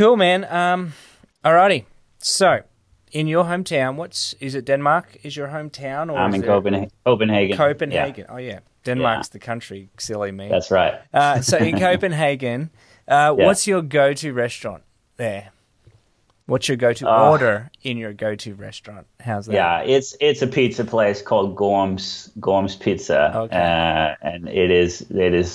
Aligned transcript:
Cool, 0.00 0.16
man. 0.16 0.46
Um, 0.50 0.94
alrighty. 1.44 1.84
So, 2.20 2.62
in 3.12 3.26
your 3.26 3.44
hometown, 3.44 3.96
what's 3.96 4.32
is 4.40 4.54
it? 4.54 4.64
Denmark 4.64 5.18
is 5.22 5.36
your 5.36 5.48
hometown, 5.48 6.10
or 6.10 6.16
I'm 6.16 6.32
in 6.34 6.40
Copenhagen. 6.42 6.90
Copenhagen. 7.04 7.54
Copenhagen. 7.54 8.24
Oh 8.30 8.38
yeah, 8.38 8.60
Denmark's 8.82 9.28
the 9.28 9.38
country. 9.38 9.90
Silly 9.98 10.32
me. 10.32 10.48
That's 10.48 10.70
right. 10.70 10.94
Uh, 11.12 11.42
so 11.42 11.58
in 11.58 11.78
Copenhagen, 11.86 12.70
uh, 13.08 13.34
Yeah. 13.36 13.44
what's 13.44 13.66
your 13.66 13.82
go-to 13.82 14.32
restaurant 14.32 14.84
there? 15.18 15.50
What's 16.50 16.66
your 16.66 16.76
go-to 16.76 17.08
Uh, 17.08 17.30
order 17.30 17.70
in 17.84 17.96
your 17.96 18.12
go-to 18.12 18.54
restaurant? 18.54 19.06
How's 19.20 19.46
that? 19.46 19.54
Yeah, 19.54 19.82
it's 19.82 20.16
it's 20.20 20.42
a 20.42 20.48
pizza 20.48 20.84
place 20.84 21.22
called 21.22 21.54
Gorm's 21.54 22.28
Gorm's 22.40 22.74
Pizza, 22.74 23.32
Okay. 23.36 23.56
uh, 23.56 24.16
and 24.20 24.48
it 24.48 24.72
is 24.72 25.02
it 25.12 25.32
is 25.32 25.48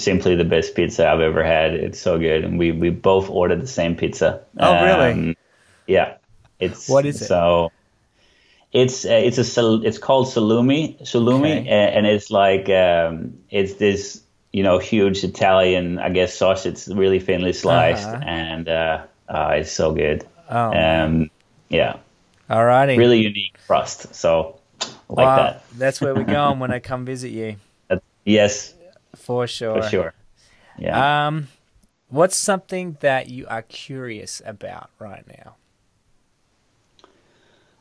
simply 0.00 0.36
the 0.36 0.44
best 0.44 0.76
pizza 0.76 1.08
I've 1.08 1.18
ever 1.20 1.42
had. 1.42 1.74
It's 1.74 1.98
so 2.00 2.16
good, 2.16 2.44
and 2.44 2.60
we 2.60 2.70
we 2.70 2.90
both 2.90 3.28
ordered 3.28 3.60
the 3.60 3.66
same 3.66 3.96
pizza. 3.96 4.40
Oh, 4.60 4.84
really? 4.84 5.36
Yeah, 5.88 6.14
it's 6.60 6.88
What 6.88 7.06
is 7.06 7.20
it? 7.20 7.26
So 7.26 7.72
it's 8.72 9.04
uh, 9.04 9.08
it's 9.10 9.38
a 9.38 9.80
it's 9.82 9.98
called 9.98 10.28
salumi 10.28 10.96
salumi, 11.02 11.58
Okay. 11.62 11.68
a- 11.68 11.90
and 11.96 12.06
it's 12.06 12.30
like 12.30 12.68
um, 12.70 13.34
it's 13.50 13.74
this 13.74 14.22
you 14.52 14.62
know 14.62 14.78
huge 14.78 15.24
Italian 15.24 15.98
I 15.98 16.10
guess 16.10 16.34
sausage, 16.38 16.72
It's 16.74 16.86
really 16.88 17.18
thinly 17.18 17.52
sliced, 17.52 18.06
Uh-huh. 18.06 18.22
and 18.24 18.68
uh, 18.68 19.02
uh, 19.28 19.50
it's 19.58 19.72
so 19.72 19.92
good. 19.92 20.24
Oh, 20.48 20.72
Um, 20.72 21.30
yeah, 21.68 21.96
alrighty. 22.48 22.96
really 22.96 23.18
unique 23.22 23.58
crust. 23.66 24.14
So 24.14 24.58
like 25.08 25.08
Wow, 25.08 25.36
that. 25.36 25.64
that's 25.72 26.00
where 26.00 26.14
we're 26.14 26.24
going 26.24 26.58
when 26.60 26.70
I 26.70 26.78
come 26.80 27.04
visit 27.04 27.30
you, 27.30 27.56
That- 27.88 28.02
Yes, 28.24 28.74
for 29.14 29.46
sure. 29.46 29.82
for 29.82 29.88
sure. 29.88 30.14
Yeah. 30.78 31.26
Um, 31.28 31.48
what's 32.08 32.36
something 32.36 32.96
that 33.00 33.28
you 33.28 33.46
are 33.48 33.62
curious 33.62 34.42
about 34.44 34.90
right 34.98 35.24
now? 35.26 35.56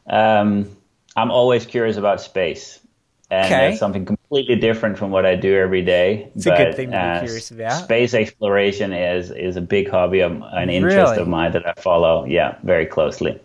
um, 0.08 0.76
I'm 1.16 1.32
always 1.32 1.66
curious 1.66 1.98
about 1.98 2.22
space. 2.22 2.80
And 3.32 3.46
Okay. 3.46 3.68
that's 3.70 3.80
something 3.80 4.06
completely 4.06 4.56
different 4.56 4.98
from 4.98 5.10
what 5.10 5.26
I 5.26 5.36
do 5.36 5.58
every 5.58 5.82
day. 5.82 6.30
It's 6.36 6.46
a 6.46 6.52
good 6.52 6.68
But, 6.68 6.76
thing 6.76 6.92
to 6.92 6.98
be 6.98 6.98
uh, 6.98 7.20
curious 7.22 7.50
about. 7.52 7.84
Space 7.84 8.14
exploration 8.14 8.94
is 8.94 9.32
is 9.32 9.56
a 9.56 9.62
big 9.62 9.90
hobby 9.90 10.20
of 10.20 10.32
an 10.54 10.70
interest 10.70 10.98
Really? 10.98 11.18
of 11.22 11.28
mine 11.28 11.52
that 11.54 11.68
I 11.68 11.74
follow. 11.82 12.26
Yeah, 12.26 12.58
very 12.64 12.86
closely. 12.86 13.40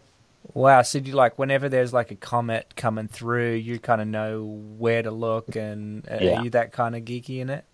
Wow, 0.52 0.82
so 0.82 0.98
do 1.00 1.08
you 1.08 1.16
like 1.16 1.38
whenever 1.38 1.68
there's 1.68 1.92
like 1.92 2.10
a 2.10 2.16
comet 2.16 2.74
coming 2.76 3.08
through, 3.08 3.52
you 3.54 3.78
kind 3.78 4.00
of 4.02 4.08
know 4.08 4.42
where 4.78 5.00
to 5.02 5.10
look, 5.10 5.54
and 5.56 6.06
uh, 6.10 6.18
Yeah. 6.20 6.40
are 6.40 6.44
you 6.44 6.50
that 6.50 6.72
kind 6.72 6.94
of 6.96 7.02
geeky 7.02 7.38
in 7.40 7.48
it? 7.50 7.64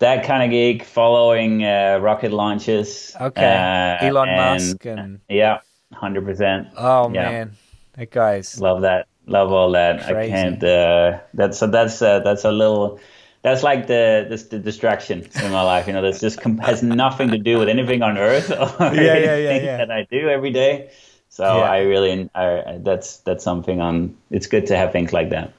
That 0.00 0.24
kind 0.24 0.42
of 0.42 0.50
geek, 0.50 0.82
following 0.82 1.62
uh, 1.62 1.98
rocket 2.00 2.32
launches. 2.32 3.14
Okay, 3.20 3.44
uh, 3.44 4.04
Elon 4.04 4.28
and- 4.30 4.36
Musk 4.36 4.84
and 4.86 5.20
Yeah, 5.28 5.58
hundred 5.92 6.24
percent. 6.24 6.68
oh 6.76 7.10
yeah. 7.12 7.30
man, 7.30 7.52
that 7.98 8.10
guy's 8.10 8.58
Love 8.60 8.80
that. 8.80 9.06
Love 9.26 9.52
all 9.52 9.72
that. 9.72 10.02
Crazy. 10.06 10.32
I 10.32 10.36
can't. 10.36 10.64
Uh, 10.64 11.20
that's 11.34 11.58
so. 11.58 11.66
That's 11.66 12.00
uh, 12.02 12.20
that's 12.20 12.44
a 12.44 12.50
little. 12.52 12.98
That's 13.42 13.62
like 13.62 13.86
the 13.86 14.26
this 14.28 14.44
the 14.44 14.58
distraction 14.58 15.26
in 15.42 15.50
my 15.52 15.62
life. 15.62 15.86
You 15.86 15.92
know, 15.92 16.02
that's 16.02 16.20
just 16.20 16.40
com- 16.40 16.58
has 16.58 16.82
nothing 16.82 17.28
to 17.30 17.38
do 17.38 17.58
with 17.58 17.68
anything 17.68 18.02
on 18.02 18.18
Earth 18.18 18.50
or 18.80 18.94
Yeah, 18.94 19.16
yeah, 19.16 19.36
yeah, 19.36 19.56
yeah. 19.62 19.76
that 19.78 19.90
I 19.90 20.06
do 20.10 20.28
every 20.28 20.50
day. 20.50 20.90
So 21.28 21.44
Yeah. 21.44 21.70
I 21.70 21.78
really, 21.82 22.28
I, 22.34 22.78
that's 22.80 23.18
that's 23.18 23.44
something 23.44 23.80
on. 23.80 24.16
It's 24.30 24.46
good 24.48 24.66
to 24.66 24.76
have 24.76 24.90
things 24.92 25.12
like 25.12 25.30
that. 25.30 25.52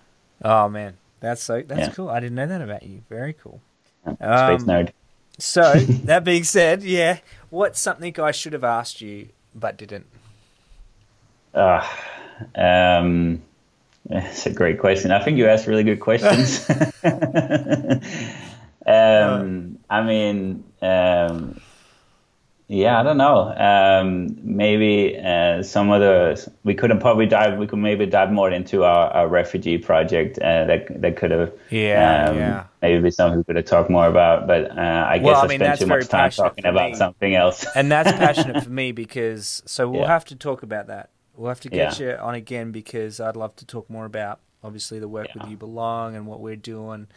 oh 0.44 0.68
man, 0.68 0.98
that's 1.22 1.42
so 1.42 1.62
that's 1.62 1.88
Yeah. 1.88 1.94
cool. 1.94 2.09
I 2.09 2.20
didn't 2.20 2.36
know 2.36 2.48
that 2.48 2.62
about 2.62 2.84
you. 2.84 3.03
Very 3.09 3.34
cool. 3.34 3.62
Space 4.03 4.20
Um, 4.20 4.68
nerd. 4.68 4.90
So 5.40 5.73
that 6.06 6.23
being 6.23 6.44
said, 6.44 6.84
yeah, 6.84 7.20
what's 7.50 7.80
something 7.80 8.20
I 8.20 8.31
should 8.31 8.53
have 8.53 8.64
asked 8.66 9.00
you 9.02 9.30
but 9.56 9.78
didn't? 9.78 10.06
Uh, 11.53 11.88
um, 12.56 13.42
it's 14.09 14.45
a 14.45 14.52
great 14.52 14.80
question. 14.80 15.11
I 15.11 15.23
think 15.23 15.38
you 15.38 15.47
asked 15.47 15.67
really 15.67 15.83
good 15.83 16.00
questions. 16.00 16.67
um, 18.85 19.78
I 19.89 20.03
mean, 20.03 20.63
um, 20.81 21.59
yeah, 22.67 23.00
I 23.00 23.03
don't 23.03 23.17
know. 23.17 23.53
Um, 23.53 24.38
maybe 24.44 25.19
uh, 25.22 25.61
some 25.61 25.91
of 25.91 26.00
the 26.00 26.51
we 26.63 26.73
could 26.73 26.90
have 26.90 27.01
probably 27.01 27.25
dive. 27.25 27.59
We 27.59 27.67
could 27.67 27.79
maybe 27.79 28.06
dive 28.06 28.31
more 28.31 28.50
into 28.50 28.85
our, 28.85 29.09
our 29.11 29.28
refugee 29.28 29.78
project. 29.78 30.40
Uh, 30.40 30.66
that 30.66 31.01
that 31.01 31.17
could 31.17 31.31
have. 31.31 31.51
Yeah, 31.69 32.29
um, 32.29 32.38
yeah. 32.38 32.63
Maybe 32.81 33.01
be 33.03 33.11
something 33.11 33.38
we 33.40 33.44
could 33.44 33.57
have 33.57 33.66
talked 33.66 33.90
more 33.90 34.07
about. 34.07 34.47
But 34.47 34.72
uh, 34.72 35.06
I 35.07 35.17
guess 35.17 35.25
Well, 35.25 35.35
I 35.35 35.44
I, 35.44 35.47
mean, 35.47 35.59
spent 35.59 35.79
too 35.79 35.85
much 35.88 36.07
time 36.07 36.31
talking 36.31 36.66
about 36.66 36.91
me. 36.91 36.95
something 36.95 37.35
else. 37.35 37.66
And 37.75 37.91
that's 37.91 38.11
passionate 38.13 38.63
for 38.63 38.69
me 38.69 38.94
because 38.94 39.61
so 39.66 39.90
we'll 39.90 40.01
Yeah. 40.01 40.07
have 40.07 40.25
to 40.25 40.35
talk 40.35 40.63
about 40.63 40.88
that. 40.88 41.09
We'll 41.36 41.50
have 41.50 41.62
to 41.62 41.69
get 41.69 42.00
Yeah. 42.00 42.06
you 42.12 42.16
on 42.18 42.36
again 42.36 42.72
because 42.72 43.19
I'd 43.19 43.36
love 43.36 43.56
to 43.58 43.66
talk 43.66 43.90
more 43.90 44.06
about 44.06 44.40
obviously 44.64 45.00
the 45.00 45.08
work 45.08 45.30
with 45.34 45.47
you 45.50 45.58
belong 45.58 46.16
and 46.16 46.28
what 46.28 46.40
we're 46.40 46.56
doing 46.56 47.08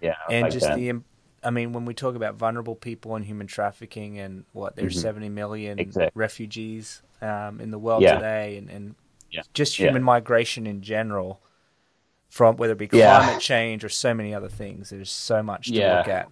yeah, 0.00 0.14
and 0.30 0.42
like 0.42 0.52
just 0.52 0.66
that. 0.66 0.76
the 0.76 1.00
I 1.42 1.50
mean 1.50 1.72
when 1.72 1.84
we 1.84 1.94
talk 1.94 2.14
about 2.14 2.36
vulnerable 2.36 2.76
people 2.76 3.16
and 3.16 3.24
human 3.24 3.48
trafficking 3.48 4.18
and 4.20 4.44
what 4.52 4.76
there's 4.76 4.96
Mhm. 4.96 5.02
70 5.02 5.28
million 5.30 5.78
Exactly. 5.80 6.12
refugees 6.14 7.02
um, 7.20 7.60
in 7.60 7.70
the 7.72 7.78
world 7.78 8.02
Yeah. 8.02 8.14
today 8.14 8.56
and, 8.58 8.70
and 8.70 8.94
Yeah. 9.30 9.42
just 9.54 9.78
Yeah. 9.78 9.86
human 9.88 10.02
migration 10.04 10.66
in 10.66 10.80
general 10.82 11.40
from 12.28 12.56
whether 12.56 12.74
it 12.74 12.78
be 12.78 12.88
Yeah. 12.92 13.18
climate 13.18 13.40
change 13.40 13.82
or 13.84 13.88
so 13.88 14.14
many 14.14 14.32
other 14.32 14.48
things 14.48 14.90
there's 14.90 15.10
so 15.10 15.42
much 15.42 15.66
to 15.68 15.74
Yeah. 15.74 15.98
look 15.98 16.08
at 16.08 16.28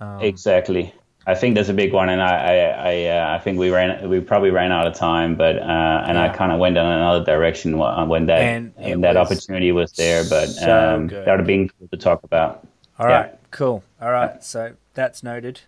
um, 0.00 0.20
Exactly. 0.22 0.94
I 1.26 1.34
think 1.34 1.54
that's 1.54 1.68
a 1.68 1.74
big 1.74 1.92
one, 1.92 2.08
and 2.08 2.20
I 2.20 2.34
I 2.36 2.54
I, 2.92 3.06
uh, 3.06 3.36
I 3.36 3.38
think 3.38 3.58
we 3.58 3.70
ran 3.70 4.08
we 4.08 4.20
probably 4.20 4.50
ran 4.50 4.72
out 4.72 4.86
of 4.86 4.94
time, 4.94 5.36
but 5.36 5.56
uh, 5.58 6.04
and 6.06 6.18
I 6.18 6.28
kind 6.28 6.50
of 6.52 6.58
went 6.58 6.76
in 6.76 6.84
another 6.84 7.24
direction 7.24 7.78
when 7.78 8.26
that 8.26 8.58
And 8.74 8.74
when 8.76 9.00
that 9.02 9.16
was 9.16 9.16
opportunity 9.16 9.70
was 9.72 9.92
there. 9.92 10.24
But 10.24 10.48
so 10.48 10.66
um, 10.68 11.08
that 11.24 11.32
would 11.32 11.40
have 11.40 11.46
been 11.46 11.68
cool 11.68 11.88
to 11.88 11.96
talk 11.96 12.24
about. 12.24 12.66
All 12.98 13.06
Yeah. 13.06 13.20
right, 13.22 13.38
cool. 13.50 13.84
All 14.00 14.10
right, 14.10 14.42
so 14.42 14.74
that's 14.94 15.22
noted. 15.22 15.60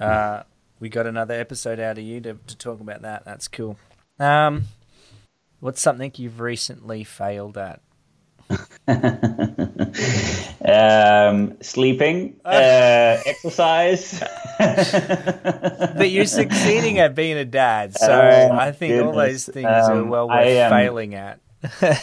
Uh, 0.00 0.42
we 0.80 0.88
got 0.88 1.06
another 1.06 1.34
episode 1.34 1.78
out 1.78 1.98
of 1.98 2.04
you 2.04 2.20
to, 2.22 2.34
to 2.46 2.56
talk 2.56 2.80
about 2.80 3.02
that. 3.02 3.24
That's 3.24 3.48
cool. 3.48 3.78
Um, 4.18 4.64
what's 5.60 5.80
something 5.80 6.12
you've 6.16 6.40
recently 6.40 7.04
failed 7.04 7.56
at? 7.58 7.80
um, 10.82 11.56
sleeping, 11.62 12.36
uh, 12.44 13.18
exercise. 13.26 14.22
But 14.58 16.10
you're 16.10 16.26
succeeding 16.26 16.98
at 16.98 17.14
being 17.14 17.36
a 17.36 17.44
dad, 17.44 17.96
so 17.96 18.10
Oh, 18.10 18.56
I 18.56 18.72
think 18.72 18.94
all 19.02 19.12
goodness. 19.12 19.46
those 19.46 19.54
things 19.54 19.66
are 19.66 19.92
Um, 19.92 20.08
well 20.08 20.28
worth 20.28 20.36
I 20.38 20.42
am- 20.44 20.70
failing 20.70 21.14
at. 21.14 21.38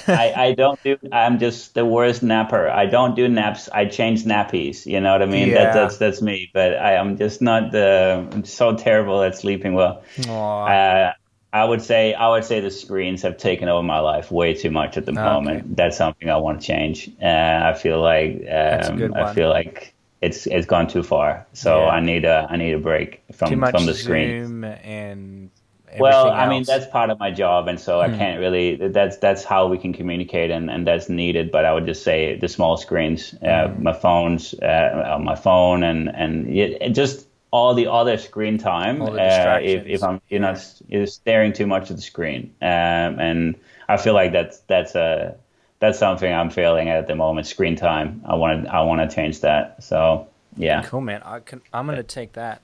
I, 0.07 0.33
I 0.37 0.53
don't 0.57 0.81
do. 0.83 0.95
I'm 1.11 1.37
just 1.37 1.73
the 1.73 1.83
worst 1.85 2.23
napper. 2.23 2.69
I 2.69 2.85
don't 2.85 3.13
do 3.15 3.27
naps. 3.27 3.67
I 3.73 3.85
change 3.85 4.23
nappies. 4.23 4.85
You 4.85 5.01
know 5.01 5.11
what 5.11 5.21
I 5.21 5.25
mean? 5.25 5.49
Yeah. 5.49 5.55
That, 5.65 5.73
that's 5.73 5.97
that's 5.97 6.21
me. 6.21 6.49
But 6.53 6.77
I 6.77 6.93
am 6.93 7.17
just 7.17 7.41
not. 7.41 7.73
the. 7.73 8.25
I'm 8.31 8.45
so 8.45 8.75
terrible 8.77 9.21
at 9.21 9.35
sleeping 9.37 9.73
well. 9.73 10.01
Uh, 10.29 11.11
I 11.51 11.65
would 11.65 11.81
say 11.81 12.13
I 12.13 12.29
would 12.29 12.45
say 12.45 12.59
the 12.59 12.69
screens 12.71 13.23
have 13.23 13.37
taken 13.37 13.69
over 13.69 13.81
my 13.83 13.99
life 13.99 14.31
way 14.31 14.53
too 14.53 14.69
much 14.71 14.97
at 14.97 15.05
the 15.05 15.13
moment. 15.13 15.75
That's 15.75 15.97
something 15.97 16.29
I 16.29 16.37
want 16.37 16.61
to 16.61 16.67
change. 16.67 17.09
Uh, 17.21 17.61
I 17.65 17.73
feel 17.73 18.01
like 18.01 18.45
um, 18.51 19.11
I 19.15 19.25
feel 19.25 19.49
like 19.49 19.95
it's 20.21 20.45
it's 20.47 20.67
gone 20.67 20.87
too 20.87 21.03
far. 21.03 21.47
So 21.53 21.87
Yeah. 21.87 21.87
I 21.87 22.01
need 22.01 22.25
a 22.25 22.47
I 22.49 22.57
need 22.57 22.73
a 22.73 22.79
break 22.79 23.23
from 23.33 23.49
Too 23.49 23.57
much 23.57 23.71
from 23.71 23.85
the 23.87 23.93
screen. 23.95 24.37
And 24.83 25.51
Well, 25.97 26.29
everything 26.29 26.33
I 26.33 26.45
mean 26.47 26.63
that's 26.65 26.85
part 26.87 27.09
of 27.09 27.19
my 27.19 27.29
job, 27.31 27.67
and 27.67 27.79
so 27.79 27.99
I 27.99 28.07
Hmm. 28.07 28.09
can't 28.09 28.39
really. 28.39 28.75
That's 28.77 29.17
that's 29.17 29.43
how 29.43 29.67
we 29.67 29.77
can 29.77 29.91
communicate, 29.93 30.49
and, 30.49 30.69
and 30.69 30.87
that's 30.87 31.09
needed. 31.09 31.51
But 31.51 31.65
I 31.65 31.73
would 31.73 31.85
just 31.85 32.03
say 32.03 32.37
the 32.37 32.47
small 32.47 32.77
screens, 32.77 33.33
uh, 33.43 33.67
Hmm. 33.67 33.77
my 33.77 33.91
phones, 33.93 34.53
uh, 34.61 35.17
my 35.21 35.35
phone, 35.35 35.83
and 35.83 36.09
and 36.15 36.47
it, 36.47 36.81
it 36.81 36.89
just 36.91 37.27
all 37.51 37.73
the 37.73 37.87
other 37.87 38.17
screen 38.17 38.57
time. 38.57 39.01
Uh, 39.01 39.59
if 39.61 39.85
if 39.85 40.03
I'm 40.03 40.21
you 40.29 40.39
know 40.39 40.55
you're 40.87 41.07
staring 41.07 41.53
too 41.53 41.67
much 41.67 41.89
at 41.89 41.97
the 41.97 42.01
screen, 42.01 42.53
um, 42.61 43.19
and 43.19 43.55
I 43.87 43.97
feel 43.97 44.13
like 44.13 44.31
that's 44.31 44.59
that's 44.61 44.95
a 44.95 45.35
that's 45.79 45.97
something 45.97 46.31
I'm 46.31 46.49
failing 46.49 46.89
at 46.89 47.07
the 47.07 47.15
moment. 47.15 47.47
Screen 47.47 47.75
time. 47.75 48.21
I 48.25 48.35
want 48.35 48.65
to 48.65 48.73
I 48.73 48.81
want 48.81 49.09
to 49.09 49.15
change 49.15 49.41
that. 49.41 49.83
So 49.83 50.27
yeah. 50.57 50.83
Cool, 50.83 51.01
man. 51.01 51.21
I 51.23 51.39
can. 51.39 51.61
I'm 51.73 51.85
gonna 51.85 52.03
take 52.03 52.33
that. 52.33 52.61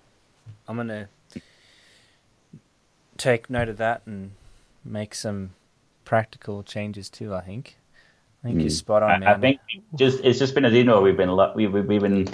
I'm 0.68 0.78
gonna 0.78 1.10
take 3.18 3.50
note 3.50 3.70
of 3.70 3.78
that 3.78 4.02
and 4.06 4.32
make 4.84 5.16
some 5.16 5.52
practical 6.04 6.64
changes 6.64 7.10
too. 7.10 7.34
I 7.34 7.42
think. 7.42 7.78
I 8.44 8.50
think 8.50 8.62
you're 8.62 8.70
spot 8.70 9.02
on, 9.02 9.22
man. 9.22 9.22
Mm. 9.22 9.28
I, 9.28 9.34
I 9.34 9.40
think 9.40 9.60
just 9.96 10.20
it's 10.24 10.38
just 10.38 10.54
been 10.54 10.66
as 10.66 10.74
you 10.74 10.84
know 10.84 11.02
we've 11.02 11.18
been 11.18 11.32
lo- 11.32 11.54
we, 11.56 11.66
we, 11.66 11.82
we've 11.82 12.02
been 12.02 12.28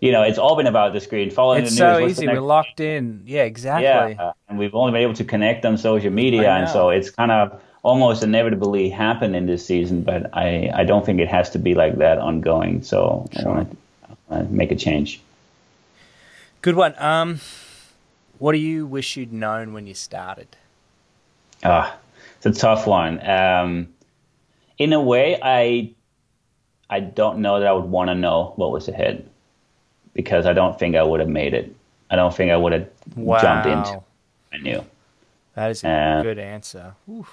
you 0.00 0.12
know 0.12 0.22
it's 0.22 0.38
all 0.38 0.56
been 0.56 0.66
about 0.66 0.92
the 0.92 1.00
screen 1.00 1.30
following 1.30 1.64
it's 1.64 1.72
the 1.72 1.76
so 1.76 1.98
news. 1.98 2.16
The 2.16 2.22
easy. 2.22 2.32
We're 2.32 2.40
locked 2.40 2.80
in. 2.80 3.22
Yeah, 3.26 3.42
exactly. 3.42 3.84
yeah, 3.84 4.32
and 4.48 4.58
we've 4.58 4.74
only 4.74 4.92
been 4.92 5.02
able 5.02 5.14
to 5.14 5.24
connect 5.24 5.64
on 5.64 5.76
social 5.76 6.10
media, 6.10 6.50
and 6.50 6.68
so 6.68 6.90
it's 6.90 7.10
kind 7.10 7.32
of 7.32 7.60
almost 7.82 8.22
inevitably 8.22 8.90
happened 8.90 9.34
in 9.34 9.46
this 9.46 9.64
season. 9.64 10.02
But 10.02 10.30
I 10.36 10.70
I 10.74 10.84
don't 10.84 11.04
think 11.04 11.20
it 11.20 11.28
has 11.28 11.50
to 11.50 11.58
be 11.58 11.74
like 11.74 11.98
that 11.98 12.18
ongoing. 12.18 12.82
So 12.82 13.28
I 13.36 13.48
want 13.48 13.76
to 14.30 14.44
make 14.44 14.70
a 14.70 14.76
change. 14.76 15.20
Good 16.62 16.76
one. 16.76 16.94
Um, 16.98 17.40
what 18.38 18.52
do 18.52 18.58
you 18.58 18.86
wish 18.86 19.16
you'd 19.16 19.32
known 19.32 19.72
when 19.72 19.86
you 19.86 19.94
started? 19.94 20.56
Ah, 21.64 21.96
it's 22.36 22.46
a 22.46 22.52
tough 22.52 22.86
one. 22.86 23.26
Um, 23.28 23.88
in 24.78 24.92
a 24.92 25.00
way, 25.00 25.38
I 25.42 25.92
I 26.88 27.00
don't 27.00 27.40
know 27.40 27.58
that 27.58 27.68
I 27.68 27.72
would 27.72 27.90
want 27.90 28.10
to 28.10 28.14
know 28.14 28.52
what 28.56 28.70
was 28.70 28.86
ahead 28.88 29.27
because 30.18 30.46
I 30.46 30.52
don't 30.52 30.76
think 30.76 30.96
I 30.96 31.02
would 31.04 31.20
have 31.20 31.28
made 31.28 31.54
it. 31.54 31.72
I 32.10 32.16
don't 32.16 32.34
think 32.34 32.50
I 32.50 32.56
would 32.56 32.72
have 32.72 32.88
Wow. 33.14 33.40
jumped 33.40 33.66
into. 33.68 34.02
I 34.52 34.56
knew. 34.58 34.84
That 35.54 35.70
is 35.70 35.84
a 35.84 35.88
Uh, 35.88 36.22
good 36.22 36.40
answer. 36.40 36.94
Oof. 37.08 37.30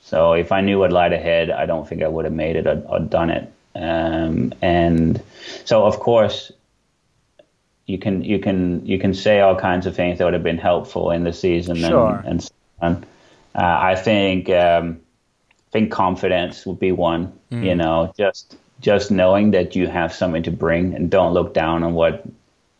So 0.00 0.34
if 0.34 0.52
I 0.52 0.60
knew 0.60 0.78
what 0.78 0.92
lied 0.92 1.12
ahead, 1.12 1.50
I 1.50 1.66
don't 1.66 1.88
think 1.88 2.00
I 2.04 2.06
would 2.06 2.24
have 2.24 2.34
made 2.34 2.54
it 2.54 2.68
or, 2.68 2.80
or 2.88 3.00
done 3.00 3.30
it. 3.30 3.52
Um, 3.74 4.54
and 4.62 5.20
so, 5.64 5.84
of 5.84 5.98
course, 5.98 6.52
you 7.86 7.98
can 7.98 8.22
you 8.22 8.38
can 8.38 8.86
you 8.86 8.98
can 9.00 9.12
say 9.12 9.40
all 9.40 9.56
kinds 9.56 9.86
of 9.86 9.96
things 9.96 10.18
that 10.18 10.24
would 10.24 10.34
have 10.34 10.44
been 10.44 10.58
helpful 10.70 11.10
in 11.10 11.24
the 11.24 11.32
season 11.32 11.76
Sure. 11.76 12.18
and, 12.18 12.26
and 12.26 12.42
so 12.44 12.50
on. 12.80 13.04
Uh, 13.56 13.78
I 13.92 13.94
think 13.96 14.48
um, 14.48 15.00
I 15.66 15.70
think 15.72 15.90
confidence 15.90 16.64
would 16.66 16.78
be 16.78 16.92
one. 16.92 17.32
You 17.50 17.74
know, 17.74 18.12
just 18.16 18.56
just 18.82 19.10
knowing 19.10 19.52
that 19.52 19.74
you 19.74 19.86
have 19.88 20.12
something 20.12 20.42
to 20.42 20.50
bring 20.50 20.94
and 20.94 21.10
don't 21.10 21.32
look 21.32 21.54
down 21.54 21.82
on 21.82 21.94
what 21.94 22.24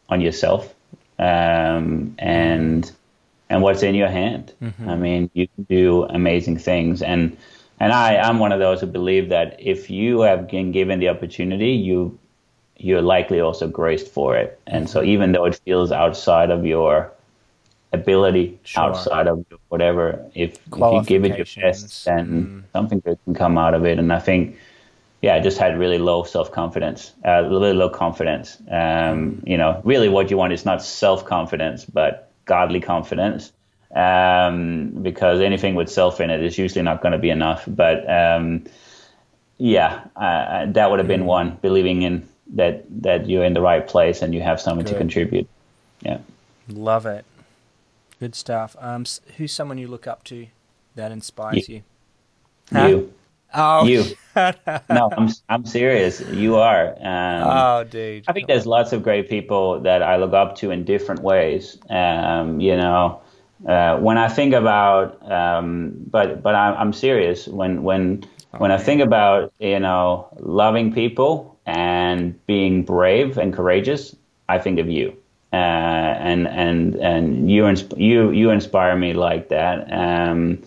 on 0.09 0.21
yourself 0.21 0.75
um, 1.19 2.15
and 2.19 2.93
and 3.49 3.63
what's 3.63 3.83
in 3.83 3.95
your 3.95 4.09
hand. 4.09 4.53
I 4.87 4.97
mean, 4.97 5.31
you 5.35 5.49
can 5.49 5.65
do 5.65 6.05
amazing 6.05 6.59
things, 6.59 7.03
and 7.03 7.37
and 7.81 7.93
I 7.93 8.17
I'm 8.17 8.39
one 8.39 8.53
of 8.53 8.61
those 8.61 8.81
who 8.81 8.87
believe 8.87 9.31
that 9.31 9.57
if 9.59 9.89
you 9.91 10.21
have 10.21 10.49
been 10.49 10.73
given 10.73 10.99
the 10.99 11.09
opportunity, 11.09 11.71
you 11.73 12.19
you're 12.77 13.03
likely 13.03 13.41
also 13.41 13.69
graced 13.69 14.09
for 14.09 14.37
it. 14.37 14.61
And 14.67 14.91
so 14.91 15.03
even 15.03 15.33
though 15.33 15.45
it 15.45 15.61
feels 15.65 15.93
outside 15.93 16.51
of 16.51 16.67
your 16.67 17.13
ability, 17.93 18.59
Sure. 18.65 18.83
outside 18.83 19.29
of 19.29 19.45
whatever, 19.69 20.25
if, 20.35 20.55
if 20.55 20.79
you 20.79 21.03
give 21.05 21.25
it 21.25 21.37
your 21.37 21.47
best, 21.63 22.05
then 22.05 22.65
something 22.73 23.01
good 23.01 23.19
can 23.25 23.35
come 23.35 23.57
out 23.57 23.75
of 23.75 23.85
it. 23.85 23.99
And 23.99 24.13
I 24.13 24.19
think, 24.19 24.57
yeah, 25.23 25.37
I 25.37 25.41
just 25.41 25.57
had 25.57 25.79
really 25.79 25.99
low 25.99 26.25
self 26.25 26.51
confidence, 26.51 27.13
uh, 27.25 27.45
really 27.45 27.73
low 27.73 27.89
confidence. 27.89 28.59
Um, 28.69 29.41
you 29.47 29.57
know, 29.57 29.81
really 29.85 30.09
what 30.09 30.31
you 30.31 30.37
want 30.37 30.53
is 30.53 30.65
not 30.65 30.83
self 30.83 31.25
confidence, 31.25 31.85
but 31.85 32.31
godly 32.45 32.81
confidence. 32.81 33.53
Um, 33.95 34.89
because 35.03 35.41
anything 35.41 35.77
with 35.77 35.89
self 35.89 36.21
in 36.21 36.31
it 36.31 36.43
is 36.43 36.59
usually 36.59 36.83
not 36.83 37.03
going 37.03 37.13
to 37.13 37.19
be 37.19 37.31
enough. 37.31 37.65
But 37.69 38.09
um, 38.11 38.65
yeah, 39.59 40.05
uh, 40.17 40.67
that 40.73 40.91
would 40.91 40.99
have 40.99 41.09
been 41.09 41.25
one. 41.25 41.57
Believing 41.63 42.03
in 42.03 42.29
that 42.55 42.85
that 43.03 43.29
you're 43.29 43.45
in 43.45 43.55
the 43.55 43.61
right 43.61 43.87
place 43.87 44.23
and 44.23 44.35
you 44.35 44.43
have 44.43 44.61
something 44.61 44.87
to 44.87 44.99
contribute. 44.99 45.49
Yeah. 46.01 46.19
Love 46.69 47.07
it. 47.07 47.25
Good 48.19 48.35
stuff. 48.35 48.75
Um, 48.81 49.05
who's 49.37 49.53
someone 49.53 49.79
you 49.79 49.87
look 49.87 50.09
up 50.09 50.25
to 50.25 50.49
that 50.97 51.13
inspires 51.13 51.69
you? 51.69 51.83
Huh? 52.73 52.87
You. 52.87 53.15
Oh, 53.55 53.85
You. 53.85 54.05
No, 54.35 55.11
I'm 55.17 55.29
I'm 55.51 55.67
serious. 55.67 56.21
You 56.31 56.57
are. 56.57 56.89
Um, 57.01 57.43
oh, 57.45 57.85
dude. 57.85 58.25
I 58.27 58.33
think 58.33 58.47
there's 58.47 58.67
lots 58.67 58.93
of 58.95 59.03
great 59.03 59.29
people 59.29 59.81
that 59.81 60.03
I 60.03 60.17
look 60.17 60.33
up 60.33 60.57
to 60.57 60.71
in 60.71 60.85
different 60.85 61.21
ways. 61.21 61.77
Um, 61.91 62.59
you 62.59 62.75
know, 62.77 63.21
uh, 63.69 63.99
when 63.99 64.17
I 64.17 64.29
think 64.29 64.55
about, 64.55 65.31
um, 65.31 65.93
but 66.11 66.43
but 66.43 66.55
I'm, 66.55 66.75
I'm 66.79 66.93
serious. 66.95 67.47
When 67.47 67.83
when 67.83 68.25
when 68.57 68.73
I 68.73 68.79
think 68.79 69.03
about 69.03 69.53
you 69.59 69.79
know 69.79 70.29
loving 70.41 70.95
people 70.95 71.59
and 71.67 72.35
being 72.47 72.85
brave 72.85 73.37
and 73.37 73.53
courageous, 73.53 74.17
I 74.49 74.59
think 74.59 74.79
of 74.79 74.89
you. 74.89 75.15
Uh, 75.53 75.57
and 75.57 76.49
and 76.49 76.95
and 76.97 77.51
you 77.51 77.65
insp- 77.65 77.99
you 77.99 78.31
you 78.31 78.49
inspire 78.49 78.97
me 78.97 79.13
like 79.13 79.51
that. 79.51 79.93
Um, 79.93 80.63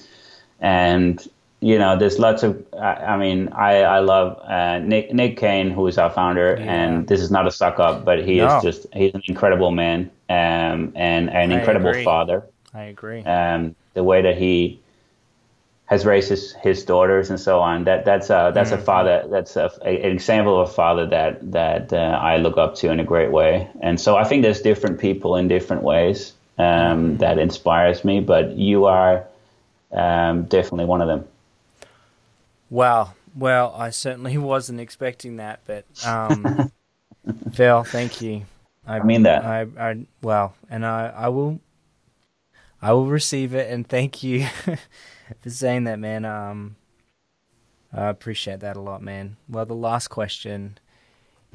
and 0.60 1.28
you 1.62 1.80
know, 1.80 1.98
there's 1.98 2.20
lots 2.20 2.44
of. 2.44 2.64
I, 2.74 2.94
I 3.14 3.18
mean, 3.18 3.50
I 3.50 3.82
I 3.82 4.00
love 4.00 4.40
uh, 4.44 4.80
Nick 4.80 5.14
Nick 5.14 5.38
Caine, 5.38 5.72
who 5.72 5.88
is 5.88 5.98
our 5.98 6.10
founder, 6.12 6.58
Yeah. 6.60 6.74
and 6.74 7.08
this 7.08 7.22
is 7.22 7.32
not 7.32 7.48
a 7.48 7.52
suck 7.52 7.80
up, 7.80 8.06
but 8.06 8.24
he 8.24 8.38
No. 8.38 8.58
is 8.58 8.64
just 8.64 8.86
he's 8.94 9.14
an 9.16 9.24
incredible 9.28 9.72
man, 9.72 10.12
um, 10.30 10.92
and 10.96 11.30
an 11.30 11.52
I 11.52 11.56
incredible 11.60 11.90
agree. 11.90 12.04
father. 12.04 12.44
I 12.74 12.84
agree. 12.84 13.24
Um, 13.24 13.76
the 13.94 14.04
way 14.04 14.22
that 14.22 14.38
he 14.38 14.80
has 15.86 16.04
raised 16.04 16.30
his, 16.30 16.52
his 16.64 16.84
daughters 16.84 17.30
and 17.30 17.40
so 17.40 17.60
on. 17.60 17.84
That 17.86 18.06
that's 18.06 18.30
a 18.30 18.52
that's 18.54 18.72
Mm-hmm. 18.72 18.82
a 18.82 18.86
father. 18.86 19.28
That's 19.30 19.56
a, 19.56 19.72
an 19.84 20.12
example 20.12 20.60
of 20.60 20.70
a 20.70 20.74
father 20.74 21.06
that 21.08 21.52
that 21.52 21.94
uh, 21.94 22.20
I 22.22 22.38
look 22.38 22.58
up 22.58 22.76
to 22.76 22.90
in 22.92 23.00
a 23.00 23.04
great 23.04 23.32
way. 23.32 23.68
And 23.82 24.00
so 24.00 24.16
I 24.18 24.24
think 24.24 24.42
there's 24.44 24.62
different 24.62 25.00
people 25.00 25.36
in 25.36 25.48
different 25.48 25.84
ways 25.84 26.34
Mm-hmm. 26.58 26.92
um, 26.92 27.18
that 27.18 27.38
inspires 27.38 28.04
me. 28.06 28.20
But 28.22 28.52
you 28.58 28.86
are 28.86 29.26
um, 29.92 30.44
definitely 30.46 30.86
one 30.86 31.02
of 31.02 31.08
them. 31.08 31.26
Wow. 32.76 33.14
Well, 33.34 33.74
I 33.78 33.90
certainly 33.92 34.38
wasn't 34.54 34.82
expecting 34.82 35.38
that, 35.38 35.62
but 35.66 35.86
um, 36.06 36.72
Phil, 37.54 37.86
thank 37.86 38.22
you. 38.22 38.46
I, 38.86 39.00
mean 39.00 39.24
that. 39.24 39.46
I, 39.46 39.66
I 39.80 40.06
well, 40.22 40.56
and 40.70 40.86
I, 40.86 41.08
I 41.08 41.30
will, 41.30 41.62
I 42.82 42.92
will 42.92 43.08
receive 43.08 43.56
it, 43.56 43.72
and 43.72 43.88
thank 43.88 44.24
you 44.24 44.46
for 45.42 45.50
saying 45.50 45.86
that, 45.86 46.00
man. 46.00 46.26
Um, 46.26 46.76
I 47.94 48.08
appreciate 48.10 48.60
that 48.60 48.76
a 48.76 48.82
lot, 48.82 49.02
man. 49.02 49.38
Well, 49.48 49.66
the 49.66 49.74
last 49.74 50.10
question 50.10 50.78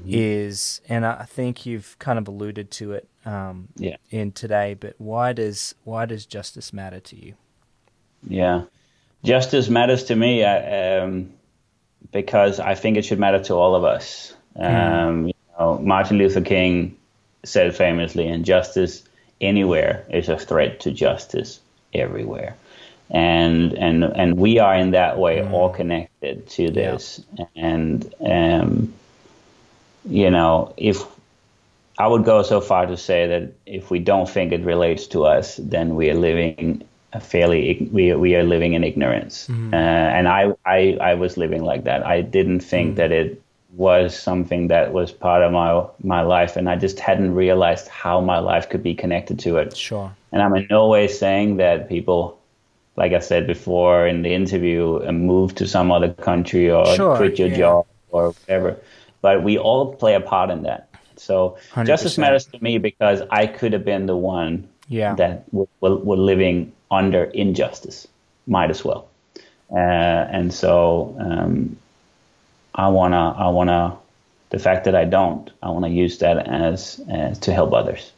is, 0.06 0.80
and 0.88 1.04
I 1.04 1.26
think 1.28 1.66
you've 1.66 1.98
kind 1.98 2.18
of 2.18 2.26
alluded 2.28 2.70
to 2.72 2.92
it 2.92 3.06
um, 3.26 3.68
Yeah. 3.76 3.96
in 4.10 4.32
today, 4.32 4.72
but 4.72 4.94
why 4.96 5.34
does 5.34 5.74
why 5.84 6.06
does 6.06 6.24
justice 6.24 6.72
matter 6.72 6.98
to 7.00 7.16
you? 7.26 7.34
Yeah, 8.26 8.62
justice 9.24 9.68
matters 9.68 10.04
to 10.04 10.16
me 10.16 10.44
uh, 10.44 11.04
um, 11.04 11.32
because 12.12 12.60
I 12.60 12.74
think 12.74 12.96
it 12.96 13.04
should 13.04 13.18
matter 13.18 13.42
to 13.44 13.54
all 13.54 13.74
of 13.74 13.84
us. 13.84 14.34
Um, 14.56 15.28
you 15.28 15.34
know, 15.58 15.78
Martin 15.78 16.18
Luther 16.18 16.40
King 16.40 16.96
said 17.44 17.74
famously, 17.76 18.26
"Injustice 18.26 19.02
anywhere 19.40 20.04
is 20.10 20.28
a 20.28 20.38
threat 20.38 20.80
to 20.80 20.90
justice 20.90 21.60
everywhere." 21.94 22.56
And 23.10 23.72
and 23.74 24.04
and 24.04 24.36
we 24.36 24.58
are 24.58 24.74
in 24.74 24.92
that 24.92 25.18
way 25.18 25.44
all 25.44 25.70
connected 25.70 26.48
to 26.50 26.70
this. 26.70 27.22
And 27.56 28.12
um, 28.24 28.92
you 30.04 30.30
know, 30.30 30.74
if 30.76 31.04
I 31.98 32.06
would 32.06 32.24
go 32.24 32.42
so 32.42 32.60
far 32.60 32.86
to 32.86 32.96
say 32.96 33.26
that 33.26 33.52
if 33.66 33.90
we 33.90 33.98
don't 33.98 34.28
think 34.28 34.52
it 34.52 34.64
relates 34.64 35.06
to 35.08 35.24
us, 35.24 35.56
then 35.56 35.94
we 35.96 36.10
are 36.10 36.14
living 36.14 36.82
fairly 37.18 37.88
we 37.92 38.14
we 38.14 38.36
are 38.36 38.44
living 38.44 38.74
in 38.74 38.84
ignorance. 38.84 39.48
Uh, 39.50 39.74
and 39.76 40.28
I, 40.28 40.52
I 40.64 40.96
I 41.00 41.14
was 41.14 41.36
living 41.36 41.64
like 41.64 41.84
that. 41.84 42.06
I 42.06 42.20
didn't 42.22 42.60
think 42.60 42.96
that 42.96 43.10
it 43.10 43.42
was 43.76 44.18
something 44.18 44.68
that 44.68 44.92
was 44.92 45.10
part 45.12 45.42
of 45.42 45.52
my 45.52 45.84
my 46.02 46.22
life, 46.22 46.56
and 46.56 46.68
I 46.68 46.76
just 46.76 47.00
hadn't 47.00 47.34
realized 47.34 47.88
how 47.88 48.20
my 48.20 48.38
life 48.38 48.68
could 48.68 48.82
be 48.82 48.94
connected 48.94 49.38
to 49.40 49.56
it. 49.58 49.76
Sure. 49.76 50.12
And 50.32 50.42
I'm 50.42 50.54
in 50.54 50.66
no 50.70 50.86
way 50.88 51.08
saying 51.08 51.56
that 51.56 51.88
people, 51.88 52.38
like 52.96 53.12
I 53.12 53.18
said 53.18 53.46
before 53.46 54.06
in 54.06 54.22
the 54.22 54.32
interview, 54.32 55.00
uh, 55.06 55.10
move 55.12 55.54
to 55.56 55.66
some 55.66 55.90
other 55.90 56.12
country 56.12 56.70
or 56.70 56.86
Sure, 56.94 57.16
quit 57.16 57.38
your 57.38 57.48
yeah. 57.48 57.56
job 57.58 57.86
or 58.10 58.30
whatever. 58.30 58.76
But 59.22 59.42
we 59.42 59.58
all 59.58 59.94
play 59.94 60.14
a 60.14 60.20
part 60.20 60.50
in 60.50 60.62
that. 60.62 60.88
So 61.16 61.56
100%. 61.74 61.86
justice 61.86 62.16
matters 62.18 62.46
to 62.46 62.62
me 62.62 62.78
because 62.78 63.22
I 63.30 63.46
could 63.46 63.72
have 63.72 63.84
been 63.84 64.06
the 64.06 64.16
one 64.16 64.68
Yeah. 64.88 65.14
that 65.16 65.44
were, 65.52 65.66
were 65.80 66.16
living 66.16 66.72
under 66.90 67.24
injustice. 67.24 68.06
Might 68.46 68.70
as 68.70 68.84
well. 68.84 69.08
Uh, 69.70 69.76
and 69.76 70.52
so 70.52 71.16
um, 71.20 71.76
I 72.74 72.88
wanna, 72.88 73.34
I 73.38 73.48
wanna, 73.48 73.96
the 74.50 74.58
fact 74.58 74.84
that 74.84 74.96
I 74.96 75.04
don't, 75.04 75.50
I 75.62 75.70
wanna 75.70 75.88
use 75.88 76.18
that 76.18 76.48
as, 76.48 77.00
as 77.08 77.38
to 77.40 77.52
help 77.52 77.72
others. 77.72 78.12